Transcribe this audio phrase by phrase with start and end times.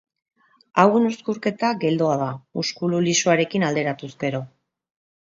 [0.83, 4.41] Hauen uzkurketa geldoa da, muskulu lisoarekin alderatuz gero.